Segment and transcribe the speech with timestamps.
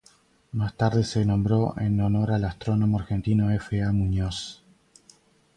[0.53, 3.83] Más tarde se nombró en honor del astrónomo argentino F.
[3.83, 3.91] A.
[3.91, 4.63] Muñoz.